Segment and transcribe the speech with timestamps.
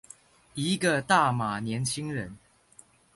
[0.55, 2.35] 一個大馬年輕人